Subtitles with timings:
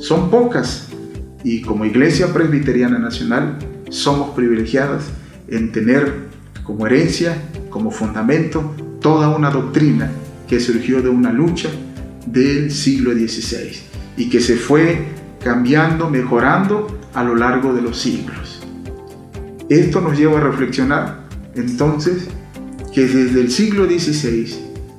[0.00, 0.88] son pocas
[1.44, 3.58] y como Iglesia Presbiteriana Nacional
[3.90, 5.04] somos privilegiadas
[5.48, 6.30] en tener
[6.64, 7.36] como herencia,
[7.68, 10.10] como fundamento, toda una doctrina
[10.48, 11.68] que surgió de una lucha
[12.26, 13.72] del siglo XVI
[14.16, 15.06] y que se fue
[15.42, 18.62] cambiando, mejorando a lo largo de los siglos.
[19.68, 21.20] Esto nos lleva a reflexionar
[21.54, 22.28] entonces
[22.94, 24.54] que desde el siglo XVI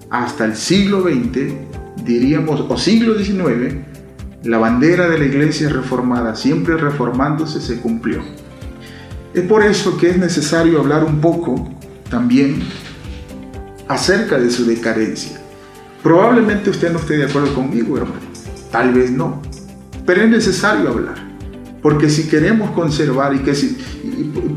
[0.10, 1.54] hasta el siglo XX,
[2.06, 3.91] diríamos, o siglo XIX,
[4.44, 8.22] la bandera de la iglesia reformada, siempre reformándose, se cumplió.
[9.34, 11.72] Es por eso que es necesario hablar un poco
[12.10, 12.62] también
[13.88, 15.40] acerca de su decadencia.
[16.02, 18.20] Probablemente usted no esté de acuerdo conmigo, hermano.
[18.72, 19.42] Tal vez no.
[20.06, 21.16] Pero es necesario hablar.
[21.82, 23.78] Porque si queremos conservar y que si,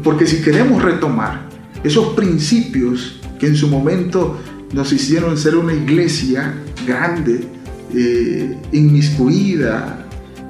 [0.03, 1.49] porque si queremos retomar
[1.83, 4.39] esos principios que en su momento
[4.73, 6.55] nos hicieron ser una iglesia
[6.87, 7.47] grande,
[7.95, 10.07] eh, inmiscuida,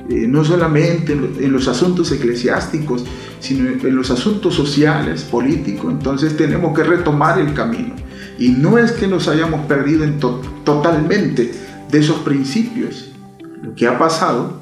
[0.08, 3.04] eh, no solamente en, los asuntos eclesiásticos,
[3.40, 5.92] sino en los asuntos sociales, políticos.
[5.92, 7.95] Entonces tenemos que retomar el camino.
[8.38, 11.52] Y no es que nos hayamos perdido en totalmente
[11.90, 13.12] de esos principios.
[13.62, 14.60] Lo que ha pasado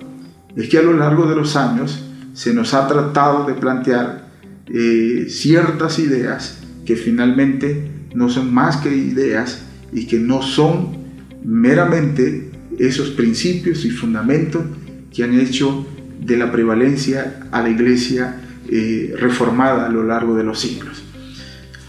[0.55, 4.29] es que a lo largo de los años se nos ha tratado de plantear
[4.69, 10.97] eh, ciertas ideas que finalmente no son más que ideas y que no son
[11.45, 14.63] meramente esos principios y fundamentos
[15.13, 15.87] que han hecho
[16.21, 21.03] de la prevalencia a la iglesia eh, reformada a lo largo de los siglos.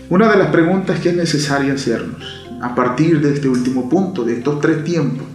[0.09, 4.37] Una de las preguntas que es necesaria hacernos a partir de este último punto, de
[4.37, 5.25] estos tres tiempos,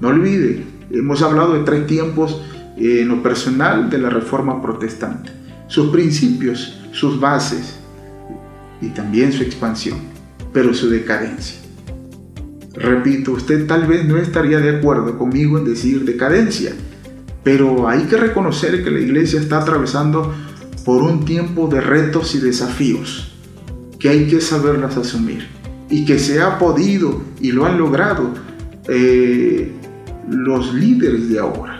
[0.00, 2.40] no olvide, hemos hablado de tres tiempos
[2.76, 5.30] en lo personal de la reforma protestante,
[5.68, 7.78] sus principios, sus bases
[8.80, 9.98] y también su expansión,
[10.52, 11.61] pero su decadencia.
[12.74, 16.72] Repito, usted tal vez no estaría de acuerdo conmigo en decir decadencia,
[17.44, 20.32] pero hay que reconocer que la iglesia está atravesando
[20.84, 23.32] por un tiempo de retos y desafíos
[23.98, 25.46] que hay que saberlas asumir
[25.88, 28.32] y que se ha podido y lo han logrado
[28.88, 29.70] eh,
[30.28, 31.78] los líderes de ahora,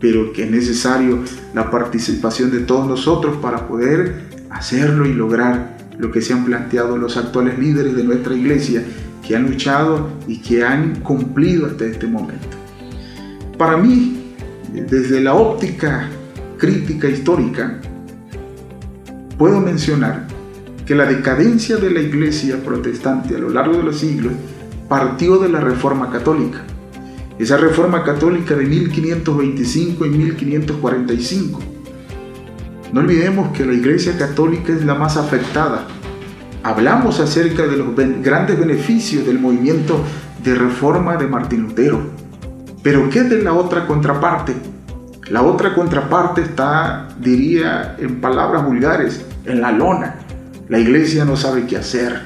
[0.00, 1.20] pero que es necesario
[1.54, 6.96] la participación de todos nosotros para poder hacerlo y lograr lo que se han planteado
[6.96, 8.82] los actuales líderes de nuestra iglesia
[9.26, 12.56] que han luchado y que han cumplido hasta este momento.
[13.56, 14.34] Para mí,
[14.72, 16.08] desde la óptica
[16.58, 17.80] crítica histórica,
[19.38, 20.26] puedo mencionar
[20.86, 24.32] que la decadencia de la iglesia protestante a lo largo de los siglos
[24.88, 26.62] partió de la Reforma Católica.
[27.38, 31.60] Esa Reforma Católica de 1525 y 1545.
[32.92, 35.86] No olvidemos que la iglesia católica es la más afectada
[36.62, 37.88] hablamos acerca de los
[38.22, 40.02] grandes beneficios del movimiento
[40.42, 42.02] de reforma de Martín Lutero.
[42.82, 44.54] Pero ¿qué de la otra contraparte?
[45.28, 50.16] La otra contraparte está, diría en palabras vulgares, en la lona.
[50.68, 52.20] La iglesia no sabe qué hacer.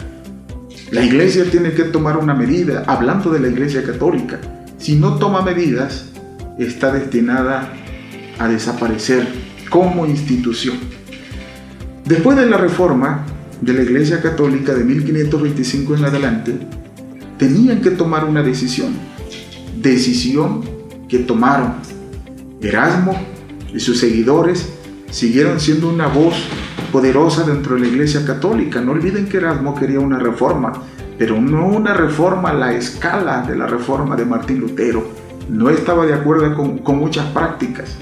[0.90, 4.38] La iglesia tiene que tomar una medida, hablando de la iglesia católica.
[4.78, 6.06] Si no toma medidas,
[6.58, 7.72] está destinada
[8.38, 9.26] a desaparecer
[9.68, 10.78] como institución.
[12.04, 13.24] Después de la reforma,
[13.60, 16.58] de la Iglesia Católica de 1525 en adelante
[17.38, 18.94] tenían que tomar una decisión.
[19.76, 20.62] Decisión
[21.08, 21.74] que tomaron.
[22.60, 23.14] Erasmo
[23.72, 24.72] y sus seguidores
[25.10, 26.34] siguieron siendo una voz
[26.92, 28.80] poderosa dentro de la Iglesia Católica.
[28.80, 30.72] No olviden que Erasmo quería una reforma,
[31.18, 35.06] pero no una reforma a la escala de la reforma de Martín Lutero.
[35.48, 37.96] No estaba de acuerdo con, con muchas prácticas.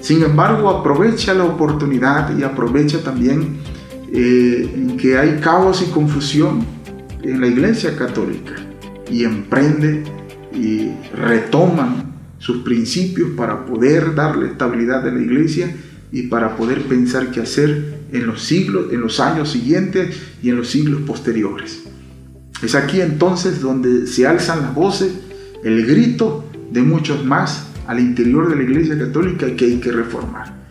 [0.00, 3.60] Sin embargo, aprovecha la oportunidad y aprovecha también
[4.12, 6.64] eh, que hay caos y confusión
[7.22, 8.52] en la iglesia católica
[9.10, 10.02] y emprende
[10.54, 15.74] y retoman sus principios para poder darle estabilidad a la iglesia
[16.10, 20.56] y para poder pensar qué hacer en los siglos, en los años siguientes y en
[20.56, 21.84] los siglos posteriores.
[22.62, 25.12] Es aquí entonces donde se alzan las voces,
[25.64, 30.61] el grito de muchos más al interior de la Iglesia Católica que hay que reformar.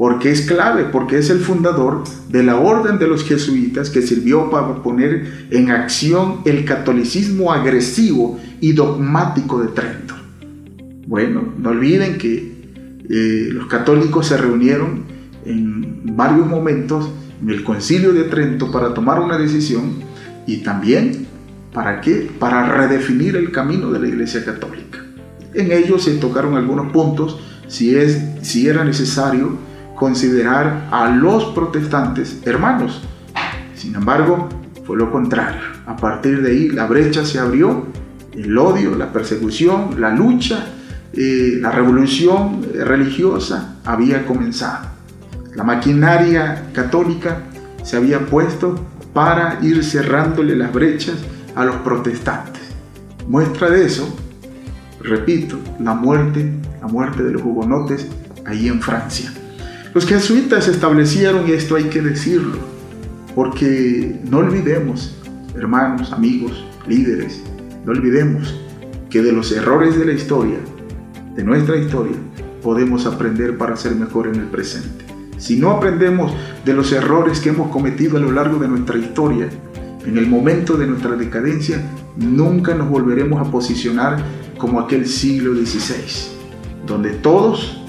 [0.00, 4.48] porque es clave, porque es el fundador de la orden de los jesuitas que sirvió
[4.48, 10.14] para poner en acción el catolicismo agresivo y dogmático de Trento.
[11.06, 12.50] Bueno, no olviden que
[13.10, 15.04] eh, los católicos se reunieron
[15.44, 17.10] en varios momentos
[17.42, 19.96] en el concilio de Trento para tomar una decisión
[20.46, 21.26] y también
[21.74, 22.30] para qué?
[22.38, 25.04] Para redefinir el camino de la Iglesia Católica.
[25.52, 27.38] En ellos se tocaron algunos puntos
[27.68, 29.68] si, es, si era necesario
[30.00, 33.02] considerar a los protestantes hermanos.
[33.76, 34.48] Sin embargo,
[34.86, 35.60] fue lo contrario.
[35.86, 37.84] A partir de ahí la brecha se abrió,
[38.32, 40.68] el odio, la persecución, la lucha,
[41.12, 44.88] eh, la revolución religiosa había comenzado.
[45.54, 47.42] La maquinaria católica
[47.82, 48.82] se había puesto
[49.12, 51.16] para ir cerrándole las brechas
[51.54, 52.62] a los protestantes.
[53.28, 54.08] Muestra de eso,
[55.02, 56.50] repito, la muerte,
[56.80, 58.08] la muerte de los hugonotes
[58.46, 59.30] ahí en Francia.
[59.92, 62.58] Los jesuitas establecieron, y esto hay que decirlo,
[63.34, 65.16] porque no olvidemos,
[65.56, 67.42] hermanos, amigos, líderes,
[67.84, 68.54] no olvidemos
[69.10, 70.58] que de los errores de la historia,
[71.34, 72.14] de nuestra historia,
[72.62, 75.04] podemos aprender para ser mejor en el presente.
[75.38, 76.32] Si no aprendemos
[76.64, 79.48] de los errores que hemos cometido a lo largo de nuestra historia,
[80.06, 81.82] en el momento de nuestra decadencia,
[82.16, 84.22] nunca nos volveremos a posicionar
[84.56, 86.30] como aquel siglo XVI,
[86.86, 87.82] donde todos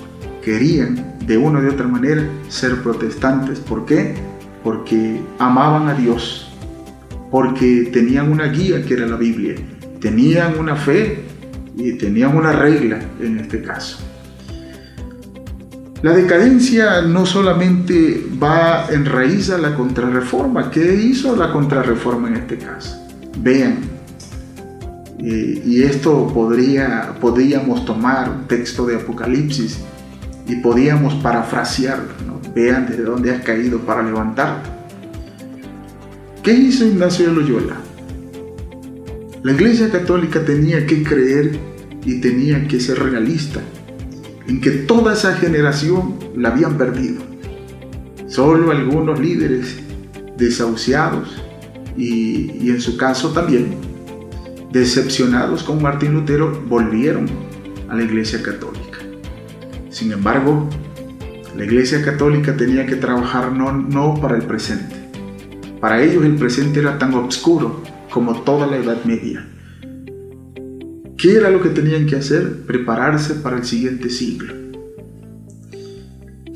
[0.43, 3.61] querían de una o de otra manera ser protestantes.
[3.61, 4.15] ¿Por qué?
[4.65, 6.51] Porque amaban a Dios,
[7.31, 9.55] porque tenían una guía que era la Biblia,
[10.01, 11.23] tenían una fe
[11.77, 13.99] y tenían una regla en este caso.
[16.01, 20.69] La decadencia no solamente va en raíz a la contrarreforma.
[20.69, 23.07] ¿Qué hizo la contrarreforma en este caso?
[23.37, 23.77] Vean,
[25.19, 29.79] eh, y esto podría, podríamos tomar un texto de Apocalipsis
[30.47, 32.09] y podíamos parafrasearlo.
[32.53, 34.69] Vean desde dónde has caído para levantarte.
[36.43, 37.75] ¿Qué hizo Ignacio de Loyola?
[39.43, 41.57] La Iglesia Católica tenía que creer
[42.05, 43.61] y tenía que ser realista
[44.47, 47.21] en que toda esa generación la habían perdido.
[48.27, 49.77] Solo algunos líderes
[50.37, 51.41] desahuciados
[51.95, 53.75] y, y en su caso también
[54.71, 57.27] decepcionados con Martín Lutero volvieron
[57.89, 58.80] a la Iglesia Católica.
[59.91, 60.69] Sin embargo,
[61.55, 64.95] la Iglesia Católica tenía que trabajar no, no para el presente.
[65.81, 69.45] Para ellos el presente era tan oscuro como toda la Edad Media.
[71.17, 72.65] ¿Qué era lo que tenían que hacer?
[72.65, 74.53] Prepararse para el siguiente siglo.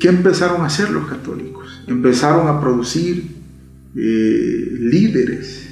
[0.00, 1.82] ¿Qué empezaron a hacer los católicos?
[1.86, 3.36] Empezaron a producir
[3.94, 5.68] eh, líderes.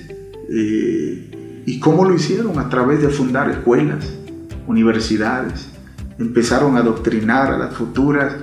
[0.50, 2.58] Eh, ¿Y cómo lo hicieron?
[2.58, 4.12] A través de fundar escuelas,
[4.66, 5.73] universidades,
[6.18, 8.34] empezaron a adoctrinar a las futuras,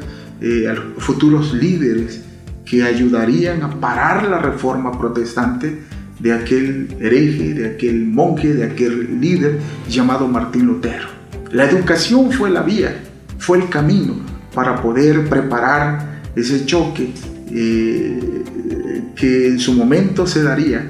[0.41, 2.21] eh, los futuros líderes
[2.65, 5.79] que ayudarían a parar la reforma protestante
[6.19, 9.59] de aquel hereje, de aquel monje, de aquel líder
[9.89, 11.07] llamado Martín Lutero.
[11.51, 13.03] La educación fue la vía,
[13.39, 14.15] fue el camino
[14.53, 17.11] para poder preparar ese choque
[17.49, 18.43] eh,
[19.15, 20.89] que en su momento se daría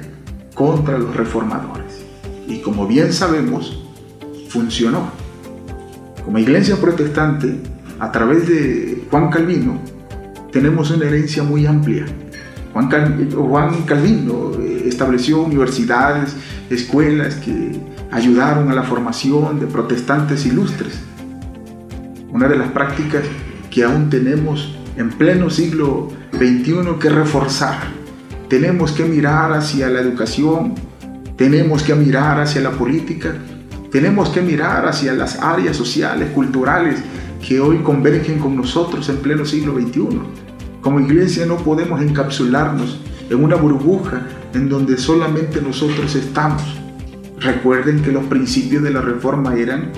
[0.54, 2.04] contra los reformadores.
[2.46, 3.82] Y como bien sabemos,
[4.48, 5.21] funcionó.
[6.24, 7.56] Como iglesia protestante,
[7.98, 9.78] a través de Juan Calvino,
[10.52, 12.06] tenemos una herencia muy amplia.
[12.72, 12.88] Juan,
[13.86, 16.34] Calvino eh, estableció universidades,
[16.70, 17.78] escuelas que
[18.10, 20.98] ayudaron a la formación de protestantes ilustres.
[22.30, 23.24] Una de las prácticas
[23.70, 27.78] que aún tenemos en pleno siglo XXI que reforzar.
[28.48, 30.74] Tenemos que mirar hacia la educación,
[31.36, 33.34] tenemos que mirar hacia la política,
[33.92, 36.98] tenemos que mirar hacia las áreas sociales, culturales
[37.46, 40.18] que hoy convergen con nosotros en pleno siglo XXI.
[40.80, 46.62] Como iglesia no podemos encapsularnos en una burbuja en donde solamente nosotros estamos.
[47.38, 49.92] Recuerden que los principios de la reforma eran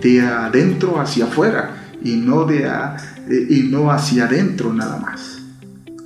[0.00, 5.42] de adentro hacia afuera y no de, eh, y no hacia adentro nada más.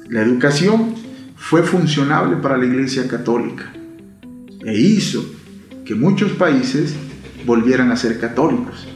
[0.09, 0.95] La educación
[1.37, 3.73] fue funcionable para la Iglesia Católica
[4.64, 5.25] e hizo
[5.85, 6.95] que muchos países
[7.49, 8.87] volvieran a ser católicos.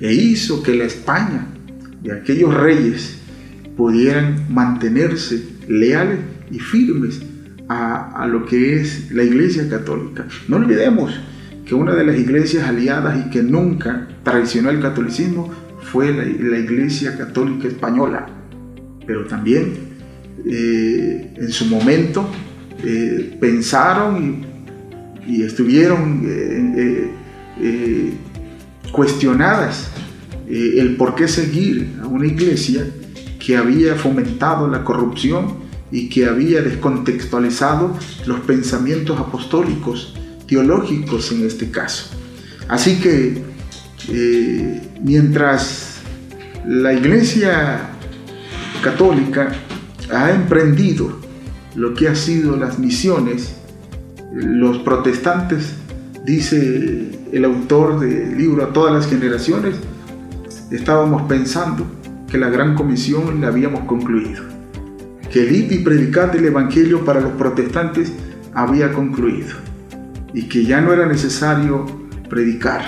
[0.00, 1.46] E hizo que la España
[2.00, 3.18] de aquellos reyes
[3.76, 7.20] pudieran mantenerse leales y firmes
[7.68, 10.26] a, lo que es la Iglesia Católica.
[10.48, 11.12] No olvidemos
[11.64, 15.52] que una de las iglesias aliadas y que nunca traicionó el catolicismo
[15.82, 18.26] fue la, Iglesia Católica Española.
[19.06, 19.72] Pero también
[20.46, 22.28] eh, en su momento
[22.84, 24.44] eh, pensaron
[25.26, 27.10] y, estuvieron eh,
[28.92, 29.90] cuestionadas
[30.48, 32.86] el por qué seguir a una iglesia
[33.38, 40.14] que había fomentado la corrupción y que había descontextualizado los pensamientos apostólicos,
[40.46, 42.10] teológicos en este caso.
[42.68, 43.42] Así que
[44.08, 45.96] eh, mientras
[46.66, 47.90] la Iglesia
[48.82, 49.52] Católica
[50.12, 51.18] ha emprendido
[51.74, 53.56] lo que ha sido las misiones,
[54.32, 55.74] los protestantes,
[56.24, 59.76] dice el autor del libro A todas las generaciones,
[60.70, 61.86] estábamos pensando
[62.30, 64.42] que la gran comisión la habíamos concluido,
[65.32, 68.12] que el ir y predicar del Evangelio para los protestantes
[68.54, 69.54] había concluido
[70.32, 71.86] y que ya no era necesario
[72.28, 72.82] predicar.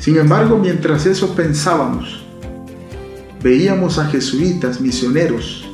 [0.00, 2.24] Sin embargo, mientras eso pensábamos,
[3.42, 5.68] veíamos a jesuitas misioneros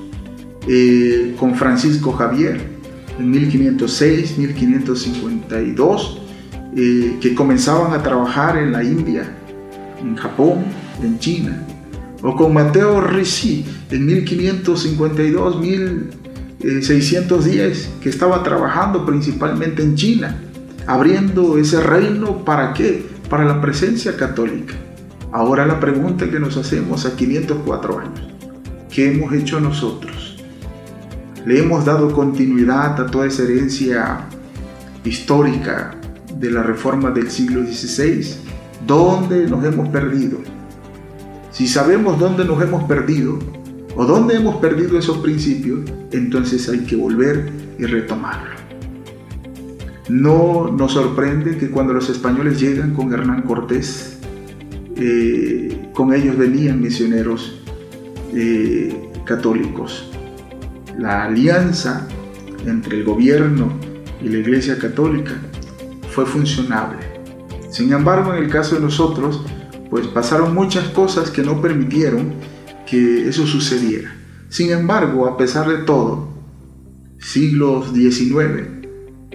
[0.67, 2.61] eh, con Francisco Javier
[3.19, 6.24] en 1506, 1552,
[6.77, 9.33] eh, que comenzaban a trabajar en la India,
[10.01, 10.65] en Japón,
[11.03, 11.63] en China,
[12.21, 20.37] o con Mateo Ricci en 1552, 1610, que estaba trabajando principalmente en China,
[20.89, 23.07] abriendo ese reino para qué?
[23.31, 24.75] Para la presencia católica.
[25.31, 28.27] Ahora la pregunta que nos hacemos a 504 años,
[28.91, 30.43] ¿qué hemos hecho nosotros?
[31.47, 34.23] ¿Le hemos dado continuidad a toda esa herencia
[35.05, 36.01] histórica
[36.39, 38.37] de la reforma del siglo XVI?
[38.87, 40.39] ¿Dónde nos hemos perdido?
[41.51, 43.39] Si sabemos dónde nos hemos perdido
[43.97, 47.49] o dónde hemos perdido esos principios, entonces hay que volver
[47.79, 48.55] y retomarlo.
[50.09, 54.19] No nos sorprende que cuando los españoles llegan con Hernán Cortés,
[54.97, 57.63] eh, con ellos venían misioneros
[58.35, 60.11] eh, católicos.
[60.99, 62.07] La alianza
[62.67, 63.73] entre el gobierno
[64.23, 65.33] y la Iglesia Católica
[66.15, 66.99] fue funcionable.
[67.71, 69.43] Sin embargo, en el caso de nosotros,
[69.91, 72.35] pues pasaron muchas cosas que no permitieron
[72.87, 74.15] que eso sucediera.
[74.49, 76.29] Sin embargo, a pesar de todo,
[77.19, 78.87] siglos XIX,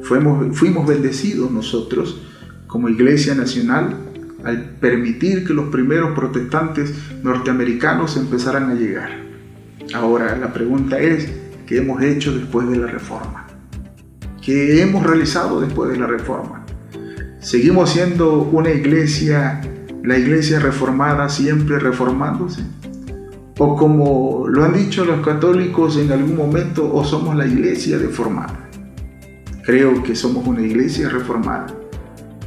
[0.04, 2.22] fuimos, fuimos bendecidos nosotros
[2.68, 3.98] como Iglesia Nacional
[4.46, 9.10] al permitir que los primeros protestantes norteamericanos empezaran a llegar.
[9.94, 11.30] Ahora, la pregunta es,
[11.68, 13.48] ¿qué hemos hecho después de la reforma?
[14.42, 16.59] ¿Qué hemos realizado después de la reforma?
[17.40, 19.62] ¿Seguimos siendo una iglesia
[20.04, 22.64] la iglesia reformada siempre reformándose?
[23.58, 28.70] ¿O como lo han dicho los católicos en algún momento, o somos la iglesia deformada?
[29.64, 31.68] Creo que somos una iglesia reformada.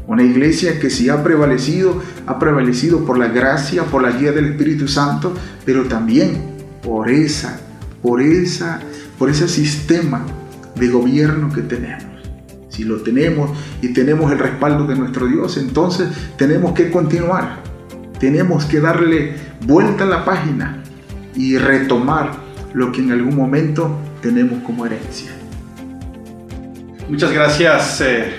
[0.06, 4.46] Una iglesia que si ha prevalecido, ha prevalecido por la gracia, por la guía del
[4.46, 5.32] Espíritu Santo,
[5.64, 6.38] pero también
[6.82, 7.60] por esa,
[8.02, 8.80] por esa,
[9.18, 10.22] por ese sistema
[10.74, 12.11] de gobierno que tenemos.
[12.72, 13.50] Si lo tenemos
[13.82, 17.62] y tenemos el respaldo de nuestro Dios, entonces tenemos que continuar.
[18.18, 19.34] Tenemos que darle
[19.66, 20.82] vuelta a la página
[21.36, 22.32] y retomar
[22.72, 25.32] lo que en algún momento tenemos como herencia.
[27.10, 28.00] Muchas gracias.
[28.00, 28.32] Eh,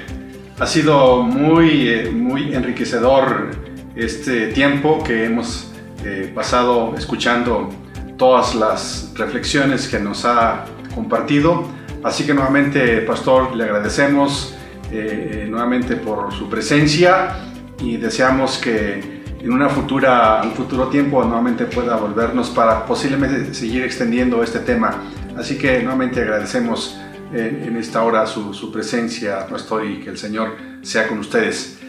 [0.58, 3.52] ha sido muy, eh, muy enriquecedor
[3.96, 5.72] este tiempo que hemos
[6.04, 7.70] eh, pasado escuchando
[8.18, 11.68] todas las reflexiones que nos ha compartido.
[12.04, 14.56] Así que nuevamente, Pastor, le agradecemos
[14.92, 17.38] eh, eh, nuevamente por su presencia
[17.80, 23.84] y deseamos que en una futura, un futuro tiempo nuevamente pueda volvernos para posiblemente seguir
[23.84, 25.04] extendiendo este tema.
[25.38, 26.98] Así que nuevamente agradecemos
[27.34, 31.80] eh, en esta hora su, su, presencia, Pastor, y que el Señor sea con ustedes.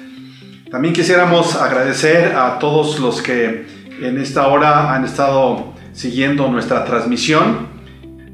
[0.71, 3.67] También quisiéramos agradecer a todos los que
[4.01, 7.74] en esta hora han estado siguiendo nuestra transmisión.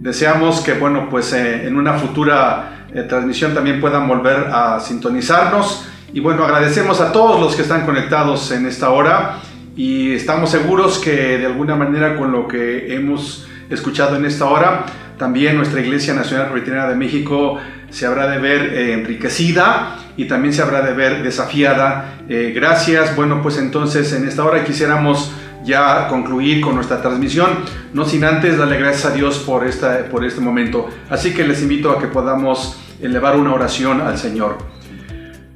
[0.00, 5.86] Deseamos que, bueno, pues eh, en una futura eh, transmisión también puedan volver a sintonizarnos.
[6.14, 9.40] Y bueno, agradecemos a todos los que están conectados en esta hora
[9.76, 14.86] y estamos seguros que de alguna manera con lo que hemos escuchado en esta hora,
[15.18, 17.58] también nuestra Iglesia Nacional Presbiteriana de México
[17.90, 22.14] se habrá de ver eh, enriquecida y también se habrá de ver desafiada.
[22.26, 23.14] gracias.
[23.16, 25.30] Bueno, pues entonces en esta hora quisiéramos
[25.64, 27.48] ya concluir con nuestra transmisión,
[27.92, 30.88] no sin antes darle gracias a Dios por, esta, por este momento.
[31.08, 34.58] Así que les invito a que podamos elevar una oración al Señor.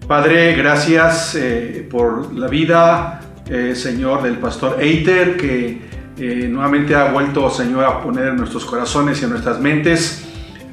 [0.07, 5.81] Padre, gracias eh, por la vida, eh, Señor, del pastor Eiter, que
[6.19, 10.25] eh, nuevamente ha vuelto, Señor, a poner en nuestros corazones y en nuestras mentes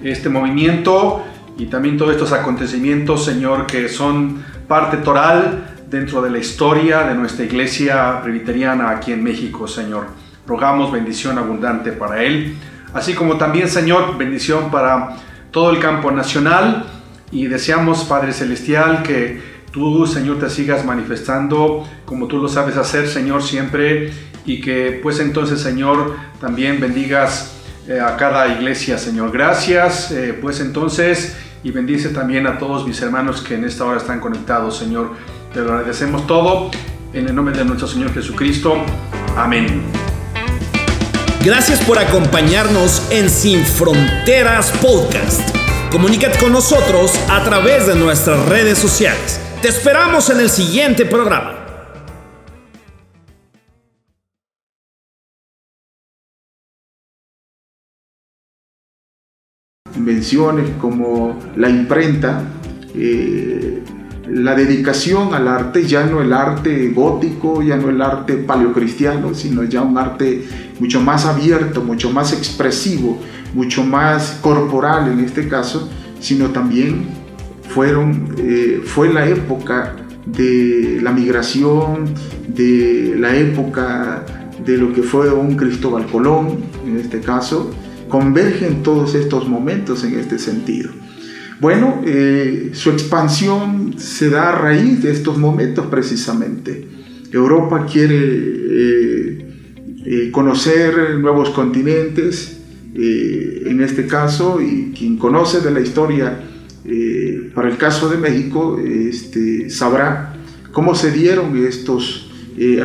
[0.03, 1.23] este movimiento
[1.57, 7.15] y también todos estos acontecimientos, Señor, que son parte toral dentro de la historia de
[7.15, 10.07] nuestra iglesia presbiteriana aquí en México, Señor.
[10.47, 12.55] Rogamos bendición abundante para él,
[12.93, 15.17] así como también, Señor, bendición para
[15.51, 16.85] todo el campo nacional
[17.29, 19.41] y deseamos, Padre Celestial, que
[19.73, 24.11] tú, Señor, te sigas manifestando como tú lo sabes hacer, Señor, siempre
[24.45, 29.31] y que pues entonces, Señor, también bendigas eh, a cada iglesia, Señor.
[29.31, 33.97] Gracias, eh, pues entonces, y bendice también a todos mis hermanos que en esta hora
[33.97, 35.11] están conectados, Señor.
[35.53, 36.71] Te lo agradecemos todo
[37.11, 38.75] en el nombre de nuestro Señor Jesucristo.
[39.35, 39.81] Amén.
[41.43, 45.41] Gracias por acompañarnos en Sin Fronteras Podcast.
[45.91, 49.41] Comunícate con nosotros a través de nuestras redes sociales.
[49.61, 51.57] Te esperamos en el siguiente programa.
[59.97, 62.41] Invenciones como la imprenta,
[62.95, 63.83] eh,
[64.27, 69.63] la dedicación al arte, ya no el arte gótico, ya no el arte paleocristiano, sino
[69.63, 70.47] ya un arte
[70.79, 73.19] mucho más abierto, mucho más expresivo,
[73.53, 77.05] mucho más corporal en este caso, sino también
[77.69, 82.05] fueron, eh, fue la época de la migración,
[82.47, 84.25] de la época
[84.63, 87.71] de lo que fue un Cristóbal Colón, en este caso,
[88.07, 90.91] convergen todos estos momentos en este sentido.
[91.61, 96.87] Bueno, eh, su expansión se da a raíz de estos momentos precisamente.
[97.31, 99.45] Europa quiere eh,
[100.03, 102.57] eh, conocer nuevos continentes,
[102.95, 106.41] en este caso, y quien conoce de la historia,
[107.53, 110.33] para el caso de México, este, sabrá
[110.73, 112.29] cómo se dieron estos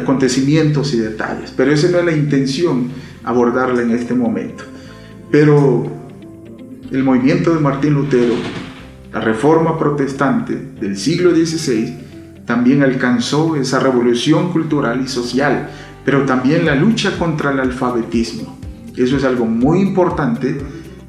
[0.00, 1.52] acontecimientos y detalles.
[1.56, 2.88] Pero esa no es la intención
[3.24, 4.62] abordarla en este momento.
[5.32, 5.90] Pero
[6.92, 8.34] el movimiento de Martín Lutero
[9.16, 11.96] la reforma protestante del siglo XVI
[12.44, 15.70] también alcanzó esa revolución cultural y social,
[16.04, 18.58] pero también la lucha contra el alfabetismo.
[18.94, 20.58] Eso es algo muy importante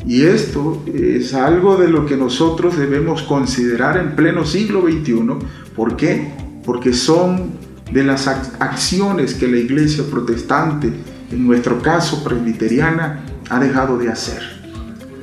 [0.05, 5.27] y esto es algo de lo que nosotros debemos considerar en pleno siglo XXI.
[5.75, 6.31] ¿Por qué?
[6.63, 7.57] Porque son
[7.91, 10.93] de las acciones que la iglesia protestante,
[11.29, 14.41] en nuestro caso presbiteriana, ha dejado de hacer.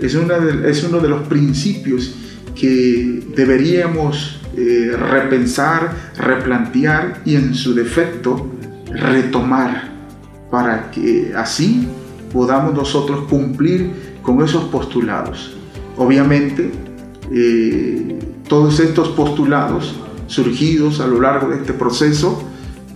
[0.03, 0.37] Es, una
[0.68, 2.16] es uno de los principios
[2.55, 8.51] que deberíamos eh, repensar, replantear y en su defecto
[8.90, 9.93] retomar
[10.51, 11.88] para que así
[12.33, 13.90] podamos nosotros cumplir
[14.23, 15.57] con esos postulados.
[15.97, 16.71] Obviamente,
[17.33, 19.95] eh, todos estos postulados
[20.27, 22.43] surgidos a lo largo de este proceso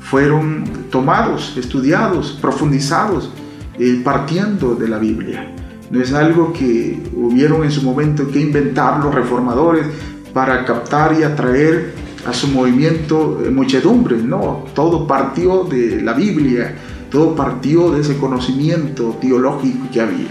[0.01, 3.31] fueron tomados, estudiados, profundizados,
[3.79, 5.55] eh, partiendo de la Biblia.
[5.91, 9.87] No es algo que hubieron en su momento que inventar los reformadores
[10.35, 11.95] para captar y atraer
[12.27, 14.23] a su movimiento muchedumbres.
[14.23, 16.75] No, todo partió de la Biblia,
[17.11, 20.29] todo partió de ese conocimiento teológico que había.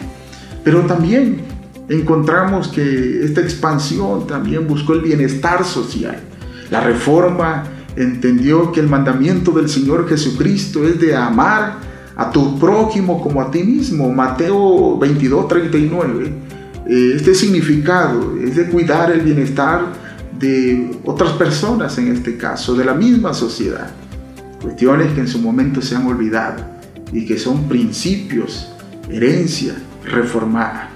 [0.63, 1.41] Pero también
[1.89, 6.19] encontramos que esta expansión también buscó el bienestar social.
[6.69, 7.63] La reforma
[7.95, 11.77] entendió que el mandamiento del Señor Jesucristo es de amar
[12.17, 14.11] a tu prójimo como a ti mismo.
[14.11, 16.33] Mateo 22, 39.
[16.87, 19.93] Eh, este significado es de cuidar el bienestar
[20.37, 23.91] de otras personas, en este caso, de la misma sociedad.
[24.61, 26.63] Cuestiones que en su momento se han olvidado
[27.13, 28.67] y que son principios,
[29.09, 30.89] herencia reformada.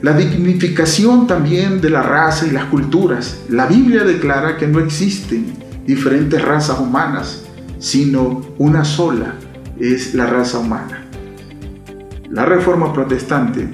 [0.00, 3.40] La dignificación también de la raza y las culturas.
[3.50, 5.52] La Biblia declara que no existen
[5.86, 7.42] diferentes razas humanas,
[7.78, 9.34] sino una sola
[9.80, 11.06] es la raza humana.
[12.30, 13.66] La reforma protestante,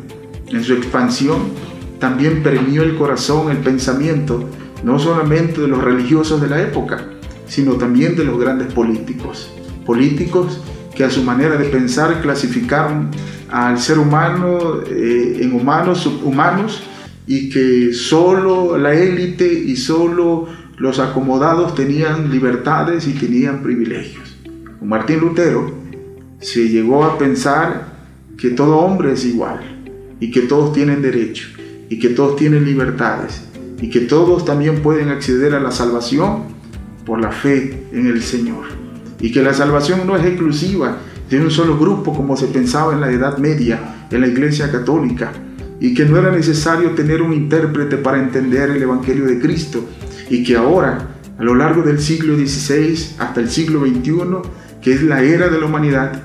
[0.48, 1.50] en su expansión,
[1.98, 4.48] también premió el corazón, el pensamiento,
[4.84, 7.04] no solamente de los religiosos de la época,
[7.46, 9.52] sino también de los grandes políticos.
[9.84, 10.60] Políticos
[10.94, 13.10] que a su manera de pensar clasificaron
[13.50, 16.82] al ser humano eh, en humanos, subhumanos,
[17.26, 20.46] y que solo la élite y solo
[20.78, 24.36] los acomodados tenían libertades y tenían privilegios.
[24.80, 25.75] Martín Lutero
[26.40, 27.96] se llegó a pensar
[28.38, 29.60] que todo hombre es igual
[30.20, 31.48] y que todos tienen derecho
[31.88, 33.42] y que todos tienen libertades
[33.80, 36.44] y que todos también pueden acceder a la salvación
[37.04, 38.64] por la fe en el Señor.
[39.18, 40.98] y que la salvación no es exclusiva
[41.30, 45.32] de un solo grupo como se pensaba en la Edad Media en la Iglesia Católica
[45.80, 49.84] y que no era necesario tener un intérprete para entender el Evangelio de Cristo
[50.30, 54.12] y que ahora, a lo largo del siglo XVI hasta el siglo XXI,
[54.80, 56.22] que es la era de la humanidad,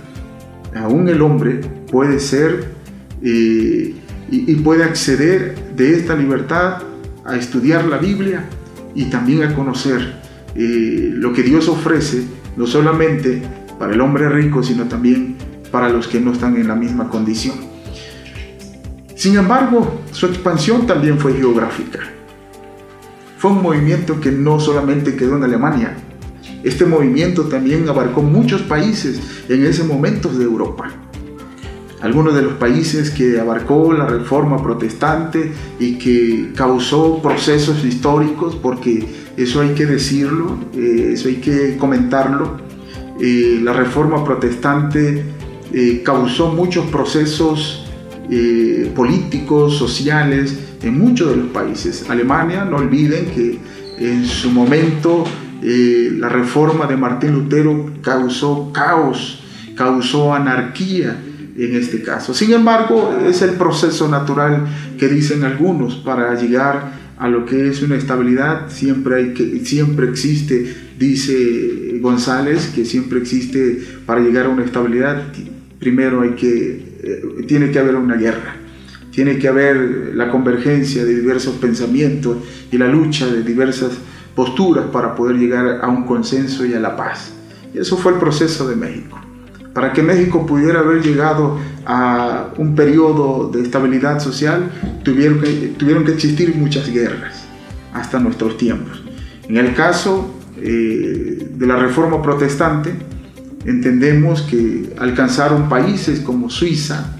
[0.75, 2.65] aún el hombre puede ser
[3.21, 3.93] eh,
[4.29, 6.83] y, puede acceder de esta libertad
[7.25, 8.45] a estudiar la Biblia
[8.95, 10.21] y también a conocer
[10.55, 12.23] eh, lo que Dios ofrece,
[12.55, 13.41] no solamente
[13.77, 15.35] para el hombre rico, sino también
[15.71, 17.55] para los que no están en la misma condición.
[19.15, 21.99] Sin embargo, su expansión también fue geográfica.
[23.37, 25.95] Fue un movimiento que no solamente quedó en Alemania,
[26.63, 29.19] este movimiento también abarcó muchos países
[29.49, 30.91] en ese momento de Europa.
[32.01, 39.05] Algunos de los países que abarcó la reforma protestante y que causó procesos históricos, porque
[39.37, 42.57] eso hay que decirlo, eh, eso hay que comentarlo.
[43.19, 45.23] Eh, la reforma protestante
[45.71, 47.87] eh, causó muchos procesos
[48.95, 52.09] políticos, sociales en muchos de los países.
[52.09, 53.59] Alemania, no olviden que
[53.99, 55.25] en su momento
[55.61, 59.43] la reforma de Martín Lutero causó caos,
[59.75, 61.17] causó anarquía
[61.57, 62.33] en este caso.
[62.33, 64.65] Sin embargo, es el proceso natural
[64.97, 68.69] que dicen algunos para llegar a lo que es una estabilidad.
[68.69, 75.31] Siempre, hay que, siempre existe, dice González, que siempre existe para llegar a una estabilidad.
[75.79, 78.55] Primero hay que, eh, tiene que haber una guerra.
[79.11, 82.37] Tiene que haber la convergencia de diversos pensamientos
[82.71, 83.91] y la lucha de diversas
[84.35, 87.33] posturas para poder llegar a un consenso y a la paz.
[87.73, 89.19] Y eso fue el proceso de México.
[89.73, 94.69] Para que México pudiera haber llegado a un periodo de estabilidad social,
[95.03, 97.45] tuvieron que, existir muchas guerras
[97.93, 99.01] hasta nuestros tiempos.
[99.47, 102.93] En el caso eh, de la reforma protestante,
[103.65, 107.17] entendemos que alcanzaron países como Suiza,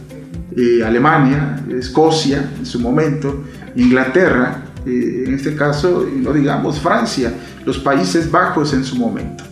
[0.56, 3.44] eh, Alemania, Escocia en su momento,
[3.76, 7.34] Inglaterra, eh, en este caso, no digamos Francia,
[7.66, 9.44] los Países Bajos en su momento.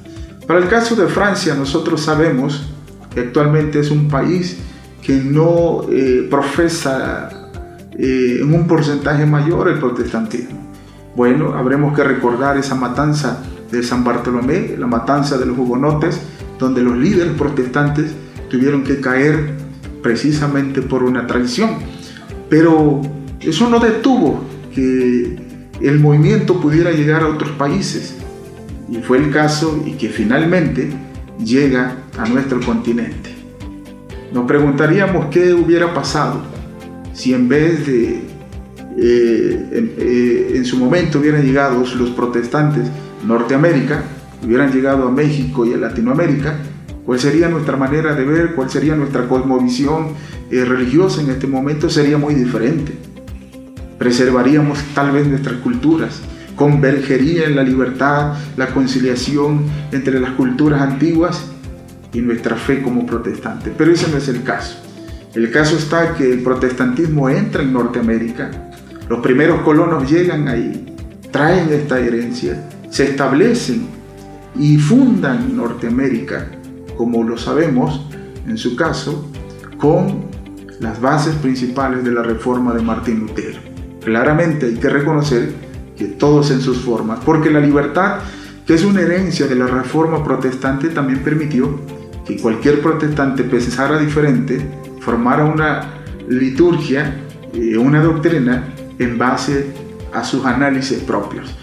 [0.47, 2.65] Para el caso de Francia, nosotros sabemos
[3.13, 4.57] que actualmente es un país
[5.03, 7.29] que no eh, profesa
[7.91, 10.71] eh, en un porcentaje mayor el protestantismo.
[11.15, 16.19] Bueno, habremos que recordar esa matanza de San Bartolomé, la matanza de los hugonotes,
[16.57, 18.11] donde los líderes protestantes
[18.49, 19.53] tuvieron que caer
[20.01, 21.77] precisamente por una traición.
[22.49, 23.01] Pero
[23.39, 25.37] eso no detuvo que
[25.81, 28.15] el movimiento pudiera llegar a otros países.
[28.89, 30.89] Y fue el caso y que finalmente
[31.43, 33.29] llega a nuestro continente.
[34.33, 36.41] Nos preguntaríamos qué hubiera pasado
[37.13, 38.21] si en vez de
[38.97, 42.89] eh, eh, en, su momento hubieran llegado los protestantes
[43.25, 44.03] Norteamérica,
[44.45, 46.57] hubieran llegado a México y a Latinoamérica,
[47.05, 50.09] cuál sería nuestra manera de ver, cuál sería nuestra cosmovisión
[50.51, 52.93] eh, religiosa en este momento, sería muy diferente.
[53.99, 56.21] Preservaríamos tal vez nuestras culturas,
[56.55, 61.45] convergería en la libertad, la conciliación entre las culturas antiguas
[62.13, 63.71] y nuestra fe como protestante.
[63.77, 64.77] Pero ese no es el caso.
[65.35, 68.71] El caso está que el protestantismo entra en Norteamérica,
[69.09, 70.95] los primeros colonos llegan ahí,
[71.31, 73.87] traen esta herencia, se establecen
[74.55, 76.47] y fundan Norteamérica,
[76.97, 78.09] como lo sabemos
[78.47, 79.29] en su caso,
[79.77, 80.25] con
[80.79, 83.68] las bases principales de la reforma de Martín Lutero.
[84.03, 85.51] Claramente hay que reconocer
[85.97, 88.19] que todos en sus formas, porque la libertad,
[88.65, 91.79] que es una herencia de la reforma protestante, también permitió
[92.25, 94.59] que cualquier protestante pensara diferente,
[95.01, 95.93] formara una
[96.29, 97.15] liturgia,
[97.53, 99.65] eh, una doctrina en base
[100.13, 101.53] a sus análisis propios.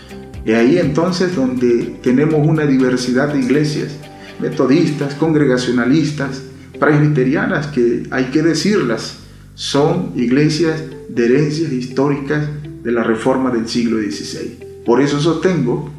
[0.44, 3.96] Y ahí entonces donde tenemos una diversidad de iglesias,
[4.40, 6.42] metodistas, congregacionalistas,
[6.78, 9.18] presbiterianas, que hay que decirlas,
[9.54, 12.48] son iglesias de herencias históricas
[12.82, 14.58] de la reforma del siglo XVI.
[14.84, 15.90] Por eso sostengo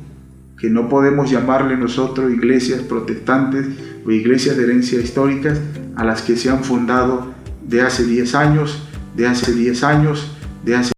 [0.57, 3.67] que no podemos llamarle nosotros iglesias protestantes
[4.05, 5.59] o iglesias de herencia históricas
[5.95, 7.33] a las que se han fundado
[7.67, 8.83] de hace 10 años,
[9.15, 10.31] de hace 10 años,
[10.63, 10.96] de hace